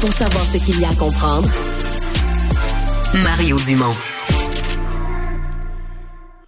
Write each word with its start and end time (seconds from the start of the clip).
Pour 0.00 0.12
savoir 0.12 0.44
ce 0.44 0.58
qu'il 0.58 0.80
y 0.80 0.84
a 0.84 0.90
à 0.90 0.94
comprendre, 0.94 1.48
Mario 3.14 3.56
Dumont. 3.66 3.94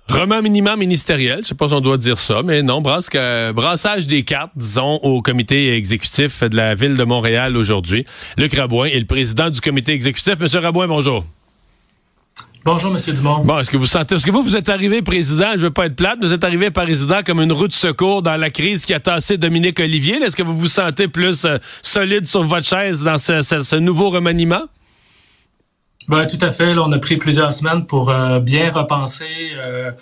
Remaniement 0.09 0.77
ministériel, 0.77 1.41
je 1.43 1.49
sais 1.49 1.55
pas 1.55 1.69
si 1.69 1.75
on 1.75 1.81
doit 1.81 1.97
dire 1.97 2.19
ça, 2.19 2.43
mais 2.45 2.63
non, 2.63 2.81
brassage 2.81 4.07
des 4.07 4.23
cartes, 4.23 4.53
disons, 4.55 4.97
au 5.03 5.21
comité 5.21 5.75
exécutif 5.75 6.45
de 6.45 6.57
la 6.57 6.75
ville 6.75 6.97
de 6.97 7.05
Montréal 7.05 7.57
aujourd'hui. 7.57 8.07
Luc 8.37 8.55
Rabouin 8.55 8.87
est 8.87 9.01
le 9.01 9.07
président 9.07 9.51
du 9.51 9.61
comité 9.61 9.93
exécutif. 9.93 10.39
Monsieur 10.39 10.61
Rabouin, 10.61 10.87
bonjour. 10.87 11.25
Bonjour, 12.63 12.91
Monsieur 12.91 13.15
Dumont. 13.15 13.39
Bon, 13.43 13.59
est-ce 13.59 13.71
que 13.71 13.79
vous 13.79 13.87
sentez, 13.87 14.17
est-ce 14.17 14.27
que 14.27 14.31
vous, 14.31 14.43
vous 14.43 14.57
êtes 14.57 14.69
arrivé 14.69 15.01
président, 15.01 15.53
je 15.53 15.63
veux 15.63 15.71
pas 15.71 15.87
être 15.87 15.97
plate, 15.97 16.19
mais 16.21 16.27
vous 16.27 16.35
êtes 16.35 16.45
arrivé 16.45 16.71
président 16.71 17.21
comme 17.25 17.41
une 17.41 17.53
roue 17.53 17.69
de 17.69 17.73
secours 17.73 18.23
dans 18.23 18.37
la 18.37 18.51
crise 18.51 18.85
qui 18.85 18.93
a 18.93 19.01
tassé 19.01 19.39
Dominique 19.39 19.81
Olivier. 19.81 20.17
Est-ce 20.17 20.37
que 20.37 20.43
vous 20.43 20.57
vous 20.57 20.67
sentez 20.67 21.09
plus 21.09 21.47
euh, 21.47 21.57
solide 21.83 22.27
sur 22.27 22.43
votre 22.43 22.67
chaise 22.67 23.03
dans 23.03 23.17
ce 23.17 23.77
nouveau 23.77 24.11
remaniement? 24.11 24.63
Ben, 26.09 26.27
tout 26.27 26.39
à 26.45 26.51
fait. 26.51 26.75
Là, 26.75 26.83
on 26.85 26.93
a 26.93 26.99
pris 26.99 27.17
plusieurs 27.17 27.53
semaines 27.53 27.87
pour 27.87 28.11
euh, 28.11 28.41
bien 28.41 28.71
repenser, 28.71 29.53
euh, 29.57 29.93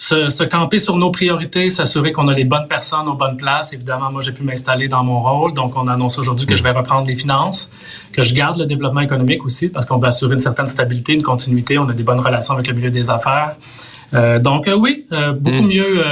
se, 0.00 0.44
camper 0.44 0.78
sur 0.78 0.96
nos 0.96 1.10
priorités, 1.10 1.68
s'assurer 1.68 2.12
qu'on 2.12 2.26
a 2.28 2.34
les 2.34 2.44
bonnes 2.44 2.66
personnes 2.66 3.06
aux 3.06 3.14
bonnes 3.14 3.36
places. 3.36 3.74
Évidemment, 3.74 4.10
moi, 4.10 4.22
j'ai 4.22 4.32
pu 4.32 4.42
m'installer 4.42 4.88
dans 4.88 5.04
mon 5.04 5.20
rôle. 5.20 5.52
Donc, 5.52 5.76
on 5.76 5.86
annonce 5.88 6.18
aujourd'hui 6.18 6.46
que 6.46 6.56
je 6.56 6.62
vais 6.62 6.70
reprendre 6.70 7.06
les 7.06 7.16
finances, 7.16 7.70
que 8.12 8.22
je 8.22 8.32
garde 8.34 8.58
le 8.58 8.64
développement 8.64 9.02
économique 9.02 9.44
aussi, 9.44 9.68
parce 9.68 9.84
qu'on 9.84 9.98
veut 9.98 10.08
assurer 10.08 10.34
une 10.34 10.40
certaine 10.40 10.68
stabilité, 10.68 11.12
une 11.12 11.22
continuité. 11.22 11.78
On 11.78 11.88
a 11.88 11.92
des 11.92 12.02
bonnes 12.02 12.20
relations 12.20 12.54
avec 12.54 12.66
le 12.68 12.74
milieu 12.74 12.90
des 12.90 13.10
affaires. 13.10 13.56
Euh, 14.14 14.38
donc, 14.38 14.70
oui, 14.74 15.06
beaucoup 15.38 15.62
mm. 15.62 15.68
mieux 15.68 16.02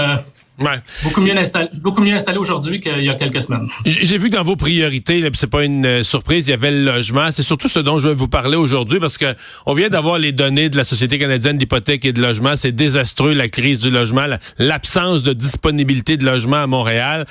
Ouais. 0.60 0.80
Beaucoup 1.04 1.20
mieux 1.20 1.36
installé, 1.36 1.68
beaucoup 1.74 2.00
mieux 2.00 2.14
installé 2.14 2.38
aujourd'hui 2.38 2.80
qu'il 2.80 3.02
y 3.02 3.08
a 3.08 3.14
quelques 3.14 3.42
semaines. 3.42 3.68
J'ai 3.86 4.18
vu 4.18 4.28
que 4.28 4.34
dans 4.36 4.42
vos 4.42 4.56
priorités, 4.56 5.22
c'est 5.34 5.48
pas 5.48 5.62
une 5.62 5.86
euh, 5.86 6.02
surprise, 6.02 6.48
il 6.48 6.50
y 6.50 6.54
avait 6.54 6.72
le 6.72 6.82
logement. 6.84 7.30
C'est 7.30 7.44
surtout 7.44 7.68
ce 7.68 7.78
dont 7.78 7.98
je 7.98 8.08
vais 8.08 8.14
vous 8.14 8.26
parler 8.26 8.56
aujourd'hui 8.56 8.98
parce 8.98 9.18
que 9.18 9.36
on 9.66 9.74
vient 9.74 9.88
d'avoir 9.88 10.18
les 10.18 10.32
données 10.32 10.68
de 10.68 10.76
la 10.76 10.82
Société 10.82 11.16
canadienne 11.18 11.58
d'hypothèque 11.58 12.04
et 12.04 12.12
de 12.12 12.20
logement. 12.20 12.56
C'est 12.56 12.72
désastreux 12.72 13.34
la 13.34 13.48
crise 13.48 13.78
du 13.78 13.90
logement, 13.90 14.26
l'absence 14.58 15.22
de 15.22 15.32
disponibilité 15.32 16.16
de 16.16 16.24
logement 16.24 16.56
à 16.56 16.66
Montréal. 16.66 17.26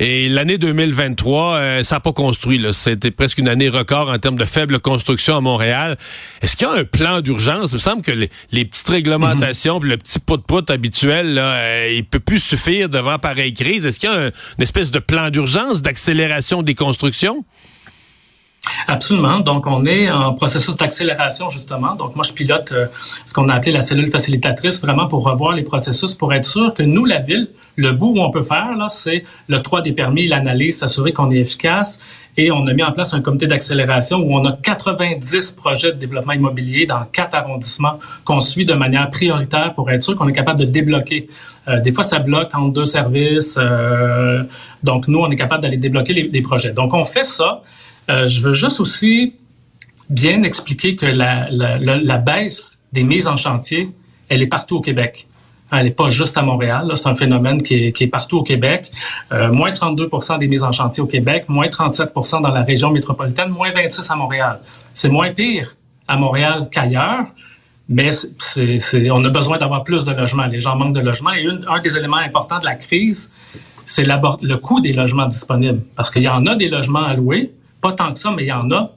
Et 0.00 0.28
l'année 0.28 0.58
2023, 0.58 1.54
euh, 1.54 1.84
ça 1.84 1.96
n'a 1.96 2.00
pas 2.00 2.12
construit. 2.12 2.60
C'était 2.72 3.12
presque 3.12 3.38
une 3.38 3.48
année 3.48 3.68
record 3.68 4.10
en 4.10 4.18
termes 4.18 4.38
de 4.38 4.44
faible 4.44 4.80
construction 4.80 5.36
à 5.36 5.40
Montréal. 5.40 5.98
Est-ce 6.40 6.56
qu'il 6.56 6.66
y 6.66 6.70
a 6.70 6.74
un 6.74 6.84
plan 6.84 7.20
d'urgence? 7.20 7.70
Il 7.72 7.76
me 7.76 7.80
semble 7.80 8.02
que 8.02 8.12
les, 8.50 8.64
petites 8.64 8.88
réglementations, 8.88 9.78
mm 9.78 9.82
le 9.82 9.96
petit 9.96 10.18
pot 10.18 10.36
de 10.36 10.42
pout 10.42 10.70
habituel, 10.70 11.34
là, 11.34 11.54
euh, 11.54 11.92
il 11.96 12.04
peut 12.04 12.20
plus 12.20 12.38
suffire 12.38 12.71
devant 12.80 13.18
pareille 13.18 13.54
crise? 13.54 13.86
Est-ce 13.86 14.00
qu'il 14.00 14.10
y 14.10 14.12
a 14.12 14.26
une 14.26 14.62
espèce 14.62 14.90
de 14.90 14.98
plan 14.98 15.30
d'urgence, 15.30 15.82
d'accélération 15.82 16.62
des 16.62 16.74
constructions? 16.74 17.44
Absolument. 18.86 19.40
Donc, 19.40 19.66
on 19.66 19.84
est 19.84 20.10
en 20.10 20.34
processus 20.34 20.76
d'accélération, 20.76 21.50
justement. 21.50 21.94
Donc, 21.94 22.16
moi, 22.16 22.24
je 22.26 22.32
pilote 22.32 22.72
euh, 22.72 22.86
ce 23.26 23.34
qu'on 23.34 23.46
a 23.48 23.54
appelé 23.54 23.72
la 23.72 23.80
cellule 23.80 24.10
facilitatrice, 24.10 24.80
vraiment 24.80 25.06
pour 25.06 25.24
revoir 25.24 25.52
les 25.52 25.62
processus, 25.62 26.14
pour 26.14 26.32
être 26.32 26.44
sûr 26.44 26.74
que 26.74 26.82
nous, 26.82 27.04
la 27.04 27.20
ville, 27.20 27.48
le 27.76 27.92
bout 27.92 28.14
où 28.16 28.20
on 28.20 28.30
peut 28.30 28.42
faire, 28.42 28.76
là, 28.76 28.88
c'est 28.88 29.24
le 29.48 29.62
3 29.62 29.82
des 29.82 29.92
permis, 29.92 30.26
l'analyse, 30.26 30.78
s'assurer 30.78 31.12
qu'on 31.12 31.30
est 31.30 31.38
efficace. 31.38 32.00
Et 32.36 32.50
on 32.50 32.64
a 32.64 32.72
mis 32.72 32.82
en 32.82 32.92
place 32.92 33.12
un 33.12 33.20
comité 33.20 33.46
d'accélération 33.46 34.18
où 34.18 34.34
on 34.34 34.44
a 34.46 34.52
90 34.52 35.50
projets 35.52 35.92
de 35.92 35.98
développement 35.98 36.32
immobilier 36.32 36.86
dans 36.86 37.04
quatre 37.04 37.34
arrondissements 37.34 37.94
qu'on 38.24 38.40
suit 38.40 38.64
de 38.64 38.72
manière 38.72 39.10
prioritaire 39.10 39.74
pour 39.74 39.90
être 39.90 40.02
sûr 40.02 40.16
qu'on 40.16 40.28
est 40.28 40.32
capable 40.32 40.60
de 40.60 40.64
débloquer. 40.64 41.28
Euh, 41.68 41.80
des 41.80 41.92
fois, 41.92 42.04
ça 42.04 42.20
bloque 42.20 42.54
entre 42.54 42.72
deux 42.72 42.86
services. 42.86 43.58
Euh, 43.60 44.44
donc, 44.82 45.08
nous, 45.08 45.18
on 45.18 45.30
est 45.30 45.36
capable 45.36 45.62
d'aller 45.62 45.76
débloquer 45.76 46.14
les 46.14 46.42
projets. 46.42 46.72
Donc, 46.72 46.94
on 46.94 47.04
fait 47.04 47.24
ça. 47.24 47.60
Euh, 48.10 48.28
je 48.28 48.42
veux 48.42 48.52
juste 48.52 48.80
aussi 48.80 49.34
bien 50.10 50.42
expliquer 50.42 50.96
que 50.96 51.06
la, 51.06 52.18
baisse 52.18 52.78
des 52.92 53.02
mises 53.02 53.28
en 53.28 53.36
chantier, 53.36 53.88
elle 54.28 54.42
est 54.42 54.46
partout 54.46 54.76
au 54.76 54.80
Québec. 54.80 55.26
Elle 55.70 55.84
n'est 55.84 55.90
pas 55.92 56.10
juste 56.10 56.36
à 56.36 56.42
Montréal. 56.42 56.90
C'est 56.94 57.06
un 57.06 57.14
phénomène 57.14 57.62
qui 57.62 57.86
est, 57.98 58.06
partout 58.08 58.38
au 58.38 58.42
Québec. 58.42 58.90
Euh, 59.32 59.50
moins 59.50 59.70
32% 59.70 60.38
des 60.38 60.46
mises 60.46 60.64
en 60.64 60.72
chantier 60.72 61.02
au 61.02 61.06
Québec, 61.06 61.46
moins 61.48 61.68
37% 61.68 62.42
dans 62.42 62.50
la 62.50 62.62
région 62.62 62.90
métropolitaine, 62.90 63.48
moins 63.48 63.70
26% 63.70 64.12
à 64.12 64.16
Montréal. 64.16 64.60
C'est 64.92 65.08
moins 65.08 65.32
pire 65.32 65.74
à 66.06 66.16
Montréal 66.18 66.68
qu'ailleurs, 66.70 67.24
mais 67.88 68.10
on 69.10 69.24
a 69.24 69.28
besoin 69.30 69.56
d'avoir 69.56 69.82
plus 69.82 70.04
de 70.04 70.12
logements. 70.12 70.46
Les 70.46 70.60
gens 70.60 70.76
manquent 70.76 70.94
de 70.94 71.00
logements. 71.00 71.32
Et 71.32 71.46
un 71.46 71.80
des 71.80 71.96
éléments 71.96 72.18
importants 72.18 72.58
de 72.58 72.66
la 72.66 72.74
crise, 72.74 73.30
c'est 73.86 74.04
le 74.04 74.56
coût 74.56 74.80
des 74.80 74.92
logements 74.92 75.26
disponibles. 75.26 75.80
Parce 75.96 76.10
qu'il 76.10 76.22
y 76.22 76.28
en 76.28 76.44
a 76.46 76.54
des 76.54 76.68
logements 76.68 77.04
à 77.04 77.14
louer, 77.14 77.50
pas 77.82 77.92
tant 77.92 78.12
que 78.12 78.18
ça, 78.18 78.30
mais 78.30 78.44
il 78.44 78.48
y 78.48 78.52
en 78.52 78.70
a. 78.70 78.92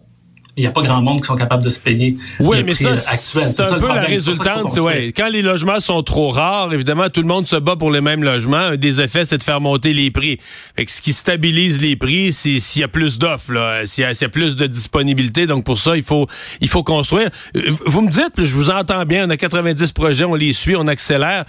Il 0.57 0.61
n'y 0.61 0.67
a 0.67 0.71
pas 0.71 0.83
grand 0.83 1.01
monde 1.01 1.19
qui 1.19 1.25
sont 1.25 1.35
capables 1.35 1.63
de 1.63 1.69
se 1.69 1.81
payer. 1.81 2.15
Oui, 2.39 2.63
mais 2.63 2.75
ça, 2.75 2.95
c'est 2.95 3.59
un 3.59 3.77
peu 3.77 3.89
la 3.89 4.03
résultante. 4.03 4.77
Ouais. 4.77 5.11
Quand 5.11 5.27
les 5.27 5.41
logements 5.41 5.81
sont 5.81 6.01
trop 6.01 6.29
rares, 6.29 6.71
évidemment, 6.71 7.09
tout 7.09 7.19
le 7.19 7.27
monde 7.27 7.45
se 7.45 7.57
bat 7.57 7.75
pour 7.75 7.91
les 7.91 7.99
mêmes 7.99 8.23
logements. 8.23 8.55
Un 8.55 8.77
des 8.77 9.01
effets, 9.01 9.25
c'est 9.25 9.37
de 9.37 9.43
faire 9.43 9.59
monter 9.59 9.91
les 9.91 10.11
prix. 10.11 10.39
Fait 10.77 10.85
que 10.85 10.91
ce 10.91 11.01
qui 11.01 11.11
stabilise 11.11 11.81
les 11.81 11.97
prix, 11.97 12.31
c'est 12.31 12.59
s'il 12.59 12.79
y 12.79 12.85
a 12.85 12.87
plus 12.87 13.17
d'offres, 13.17 13.51
s'il 13.83 14.05
y, 14.05 14.07
y, 14.07 14.23
a 14.23 14.29
plus 14.29 14.55
de 14.55 14.65
disponibilité. 14.65 15.45
Donc 15.45 15.65
pour 15.65 15.77
ça, 15.77 15.97
il 15.97 16.03
faut, 16.03 16.25
il 16.61 16.69
faut 16.69 16.83
construire. 16.83 17.31
Euh, 17.57 17.71
vous 17.85 17.99
me 17.99 18.09
dites, 18.09 18.31
je 18.37 18.53
vous 18.55 18.69
entends 18.69 19.03
bien, 19.03 19.27
on 19.27 19.29
a 19.31 19.35
90 19.35 19.91
projets, 19.91 20.23
on 20.23 20.35
les 20.35 20.53
suit, 20.53 20.77
on 20.77 20.87
accélère. 20.87 21.43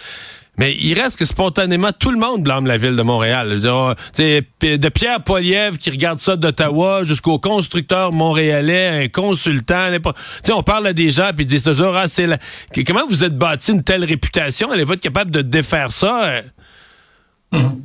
Mais 0.58 0.74
il 0.80 0.98
reste 0.98 1.18
que 1.18 1.24
spontanément, 1.24 1.90
tout 1.98 2.10
le 2.10 2.18
monde 2.18 2.42
blâme 2.42 2.66
la 2.66 2.78
ville 2.78 2.96
de 2.96 3.02
Montréal. 3.02 3.60
de 3.60 4.88
Pierre 4.88 5.22
Poilievre 5.22 5.78
qui 5.78 5.90
regarde 5.90 6.18
ça 6.18 6.36
d'Ottawa 6.36 7.02
jusqu'au 7.02 7.38
constructeur 7.38 8.12
montréalais, 8.12 9.04
un 9.04 9.08
consultant. 9.08 9.90
on 10.50 10.62
parle 10.62 10.86
à 10.86 10.92
des 10.92 11.10
gens 11.10 11.30
puis 11.34 11.44
ils 11.44 11.48
disent 11.48 11.64
toujours, 11.64 11.94
ah, 11.96 12.08
c'est 12.08 12.26
comment 12.86 13.06
vous 13.06 13.24
êtes 13.24 13.36
bâti 13.36 13.72
une 13.72 13.82
telle 13.82 14.04
réputation? 14.04 14.70
Allez-vous 14.70 14.94
être 14.94 15.00
capable 15.00 15.30
de 15.30 15.42
défaire 15.42 15.90
ça? 15.90 16.40
Hum. 17.52 17.82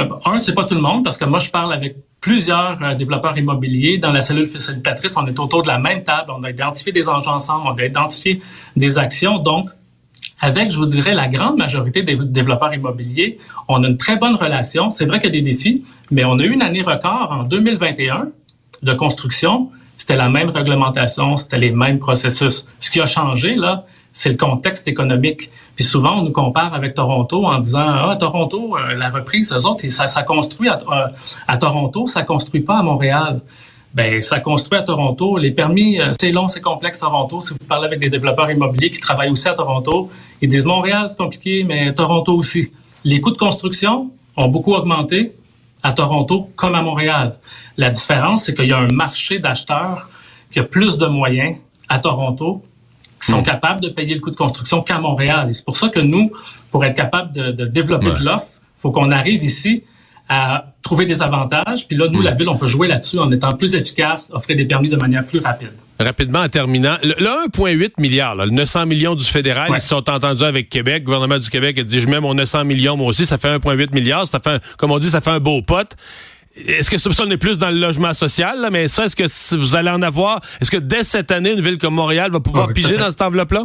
Euh, 0.00 0.08
un, 0.26 0.38
c'est 0.38 0.54
pas 0.54 0.64
tout 0.64 0.74
le 0.74 0.80
monde 0.80 1.02
parce 1.04 1.16
que 1.16 1.24
moi, 1.24 1.38
je 1.38 1.50
parle 1.50 1.72
avec 1.72 1.96
plusieurs 2.20 2.82
euh, 2.82 2.94
développeurs 2.94 3.36
immobiliers. 3.36 3.98
Dans 3.98 4.12
la 4.12 4.20
cellule 4.20 4.46
facilitatrice, 4.46 5.16
on 5.16 5.26
est 5.26 5.38
autour 5.38 5.62
de 5.62 5.68
la 5.68 5.78
même 5.78 6.02
table. 6.02 6.32
On 6.34 6.42
a 6.44 6.50
identifié 6.50 6.92
des 6.92 7.08
enjeux 7.08 7.30
ensemble, 7.30 7.66
on 7.66 7.74
a 7.76 7.84
identifié 7.84 8.40
des 8.76 8.98
actions. 8.98 9.38
Donc, 9.38 9.70
avec, 10.42 10.70
je 10.70 10.76
vous 10.76 10.86
dirais, 10.86 11.14
la 11.14 11.28
grande 11.28 11.56
majorité 11.56 12.02
des 12.02 12.16
développeurs 12.16 12.74
immobiliers, 12.74 13.38
on 13.68 13.82
a 13.84 13.88
une 13.88 13.96
très 13.96 14.16
bonne 14.16 14.34
relation. 14.34 14.90
C'est 14.90 15.06
vrai 15.06 15.20
qu'il 15.20 15.32
y 15.32 15.38
a 15.38 15.40
des 15.40 15.50
défis, 15.50 15.84
mais 16.10 16.24
on 16.24 16.36
a 16.36 16.42
eu 16.42 16.50
une 16.50 16.62
année 16.62 16.82
record 16.82 17.30
en 17.30 17.44
2021 17.44 18.28
de 18.82 18.92
construction. 18.92 19.70
C'était 19.96 20.16
la 20.16 20.28
même 20.28 20.50
réglementation, 20.50 21.36
c'était 21.36 21.58
les 21.58 21.70
mêmes 21.70 22.00
processus. 22.00 22.66
Ce 22.80 22.90
qui 22.90 23.00
a 23.00 23.06
changé, 23.06 23.54
là, 23.54 23.84
c'est 24.10 24.30
le 24.30 24.36
contexte 24.36 24.88
économique. 24.88 25.48
Puis 25.76 25.84
souvent, 25.84 26.18
on 26.18 26.24
nous 26.24 26.32
compare 26.32 26.74
avec 26.74 26.94
Toronto 26.94 27.46
en 27.46 27.60
disant 27.60 27.86
Ah, 27.86 28.16
Toronto, 28.18 28.76
euh, 28.76 28.94
la 28.94 29.10
reprise, 29.10 29.52
eux 29.52 29.64
autres, 29.64 29.88
ça, 29.90 30.08
ça 30.08 30.24
construit 30.24 30.68
à, 30.68 30.76
euh, 30.90 31.06
à 31.46 31.56
Toronto, 31.56 32.08
ça 32.08 32.24
construit 32.24 32.62
pas 32.62 32.78
à 32.78 32.82
Montréal 32.82 33.40
ben 33.94 34.22
ça 34.22 34.40
construit 34.40 34.78
à 34.78 34.82
Toronto. 34.82 35.36
Les 35.36 35.50
permis, 35.50 36.00
euh, 36.00 36.10
c'est 36.18 36.30
long, 36.30 36.48
c'est 36.48 36.60
complexe 36.60 36.98
Toronto. 36.98 37.40
Si 37.40 37.52
vous 37.52 37.66
parlez 37.68 37.86
avec 37.86 37.98
des 37.98 38.08
développeurs 38.08 38.50
immobiliers 38.50 38.90
qui 38.90 39.00
travaillent 39.00 39.30
aussi 39.30 39.48
à 39.48 39.54
Toronto, 39.54 40.10
ils 40.40 40.48
disent 40.48 40.66
Montréal, 40.66 41.06
c'est 41.08 41.18
compliqué, 41.18 41.64
mais 41.64 41.92
Toronto 41.92 42.34
aussi. 42.34 42.72
Les 43.04 43.20
coûts 43.20 43.32
de 43.32 43.36
construction 43.36 44.10
ont 44.36 44.48
beaucoup 44.48 44.72
augmenté 44.74 45.32
à 45.82 45.92
Toronto 45.92 46.50
comme 46.56 46.74
à 46.74 46.82
Montréal. 46.82 47.36
La 47.76 47.90
différence, 47.90 48.44
c'est 48.44 48.54
qu'il 48.54 48.68
y 48.68 48.72
a 48.72 48.78
un 48.78 48.92
marché 48.92 49.38
d'acheteurs 49.38 50.08
qui 50.50 50.58
a 50.58 50.64
plus 50.64 50.96
de 50.98 51.06
moyens 51.06 51.56
à 51.88 51.98
Toronto 51.98 52.62
qui 53.20 53.30
sont 53.30 53.40
hmm. 53.40 53.44
capables 53.44 53.80
de 53.80 53.88
payer 53.88 54.14
le 54.14 54.20
coût 54.20 54.30
de 54.30 54.36
construction 54.36 54.82
qu'à 54.82 54.98
Montréal. 54.98 55.48
Et 55.48 55.52
c'est 55.52 55.64
pour 55.64 55.76
ça 55.76 55.88
que 55.88 56.00
nous, 56.00 56.30
pour 56.70 56.84
être 56.84 56.96
capable 56.96 57.32
de, 57.32 57.52
de 57.52 57.66
développer 57.66 58.10
de 58.10 58.24
l'offre, 58.24 58.60
faut 58.78 58.90
qu'on 58.90 59.10
arrive 59.10 59.44
ici 59.44 59.84
à 60.28 60.66
trouver 60.82 61.06
des 61.06 61.22
avantages. 61.22 61.86
Puis 61.86 61.96
là, 61.96 62.08
nous, 62.10 62.22
la 62.22 62.32
hmm. 62.32 62.38
ville, 62.38 62.48
on 62.48 62.56
peut 62.56 62.66
jouer 62.66 62.88
là-dessus 62.88 63.18
en 63.18 63.30
étant 63.30 63.52
plus 63.52 63.74
efficace, 63.74 64.30
offrir 64.32 64.56
des 64.56 64.64
permis 64.64 64.88
de 64.88 64.96
manière 64.96 65.24
plus 65.24 65.40
rapide. 65.40 65.72
Rapidement, 66.00 66.40
en 66.40 66.48
terminant, 66.48 66.96
le, 67.02 67.14
1,8 67.14 67.92
milliard, 67.98 68.34
le 68.34 68.50
900 68.50 68.86
millions 68.86 69.14
du 69.14 69.24
fédéral, 69.24 69.70
ils 69.74 69.80
se 69.80 69.88
sont 69.88 70.08
entendus 70.10 70.42
avec 70.42 70.68
Québec. 70.68 71.00
Le 71.00 71.04
gouvernement 71.04 71.38
du 71.38 71.48
Québec 71.48 71.78
a 71.78 71.84
dit, 71.84 72.00
je 72.00 72.08
mets 72.08 72.20
mon 72.20 72.34
900 72.34 72.64
millions, 72.64 72.96
moi 72.96 73.08
aussi, 73.08 73.26
ça 73.26 73.38
fait 73.38 73.56
1,8 73.56 73.94
milliard. 73.94 74.26
Ça 74.26 74.40
fait, 74.40 74.60
comme 74.78 74.90
on 74.90 74.98
dit, 74.98 75.10
ça 75.10 75.20
fait 75.20 75.30
un 75.30 75.40
beau 75.40 75.62
pote. 75.62 75.96
Est-ce 76.54 76.90
que 76.90 76.98
ça, 76.98 77.24
n'est 77.24 77.38
plus 77.38 77.58
dans 77.58 77.70
le 77.70 77.78
logement 77.78 78.12
social, 78.12 78.68
mais 78.70 78.88
ça, 78.88 79.06
est-ce 79.06 79.16
que 79.16 79.56
vous 79.56 79.76
allez 79.76 79.90
en 79.90 80.02
avoir? 80.02 80.40
Est-ce 80.60 80.70
que 80.70 80.76
dès 80.76 81.02
cette 81.02 81.30
année, 81.30 81.52
une 81.52 81.62
ville 81.62 81.78
comme 81.78 81.94
Montréal 81.94 82.30
va 82.30 82.40
pouvoir 82.40 82.72
piger 82.72 82.96
dans 82.96 83.10
cette 83.10 83.22
enveloppe-là? 83.22 83.64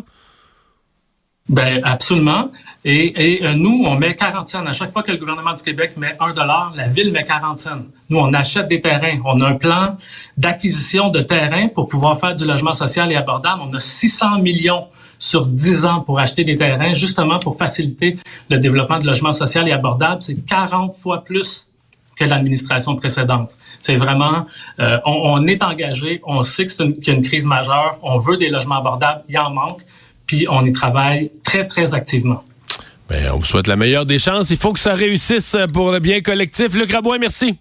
Ben 1.49 1.81
absolument. 1.83 2.51
Et, 2.85 3.41
euh, 3.43 3.53
nous, 3.53 3.83
on 3.85 3.95
met 3.95 4.15
40 4.15 4.47
cents. 4.47 4.65
À 4.65 4.71
chaque 4.71 4.91
fois 4.91 5.03
que 5.03 5.11
le 5.11 5.17
gouvernement 5.17 5.53
du 5.53 5.61
Québec 5.61 5.97
met 5.97 6.15
1 6.19 6.31
dollar, 6.33 6.71
la 6.75 6.87
ville 6.87 7.11
met 7.11 7.23
40 7.23 7.59
cents. 7.59 7.81
Nous, 8.09 8.17
on 8.17 8.33
achète 8.33 8.69
des 8.69 8.79
terrains. 8.79 9.19
On 9.25 9.39
a 9.41 9.49
un 9.49 9.55
plan 9.55 9.97
d'acquisition 10.37 11.09
de 11.09 11.21
terrains 11.21 11.67
pour 11.67 11.89
pouvoir 11.89 12.17
faire 12.17 12.33
du 12.33 12.45
logement 12.45 12.73
social 12.73 13.11
et 13.11 13.15
abordable. 13.15 13.61
On 13.65 13.73
a 13.73 13.79
600 13.79 14.39
millions 14.39 14.85
sur 15.17 15.45
10 15.45 15.85
ans 15.85 16.01
pour 16.01 16.19
acheter 16.19 16.43
des 16.43 16.55
terrains, 16.55 16.93
justement 16.93 17.39
pour 17.39 17.57
faciliter 17.57 18.17
le 18.49 18.57
développement 18.57 18.99
de 18.99 19.05
logement 19.05 19.33
social 19.33 19.67
et 19.67 19.71
abordable. 19.71 20.21
C'est 20.21 20.45
40 20.45 20.93
fois 20.93 21.23
plus 21.23 21.67
que 22.15 22.23
l'administration 22.23 22.95
précédente. 22.95 23.51
C'est 23.79 23.97
vraiment, 23.97 24.43
euh, 24.79 24.97
on, 25.05 25.45
est 25.47 25.61
engagé, 25.61 26.21
on 26.25 26.41
sait 26.41 26.65
qu'il 26.65 26.95
y 27.05 27.09
a 27.09 27.13
une 27.13 27.21
crise 27.21 27.45
majeure, 27.45 27.99
on 28.01 28.17
veut 28.17 28.37
des 28.37 28.49
logements 28.49 28.77
abordables, 28.77 29.23
il 29.29 29.37
en 29.37 29.51
manque, 29.51 29.81
puis 30.27 30.45
on 30.49 30.65
y 30.65 30.71
travaille 30.71 31.31
très, 31.43 31.65
très 31.65 31.93
activement. 31.93 32.43
Bien, 33.09 33.33
on 33.33 33.39
vous 33.39 33.45
souhaite 33.45 33.67
la 33.67 33.77
meilleure 33.77 34.05
des 34.05 34.19
chances. 34.19 34.49
Il 34.49 34.57
faut 34.57 34.73
que 34.73 34.79
ça 34.79 34.93
réussisse 34.93 35.55
pour 35.73 35.91
le 35.91 35.99
bien 35.99 36.21
collectif. 36.21 36.73
Luc 36.73 36.91
Rabouin, 36.91 37.17
merci. 37.17 37.57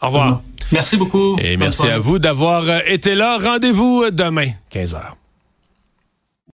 Au 0.00 0.06
revoir. 0.06 0.42
Merci 0.72 0.96
beaucoup. 0.96 1.38
Et 1.38 1.56
merci 1.56 1.86
à 1.86 1.98
vous 1.98 2.18
d'avoir 2.18 2.64
été 2.86 3.14
là. 3.14 3.38
Rendez-vous 3.38 4.10
demain, 4.10 4.48
15h. 4.74 5.21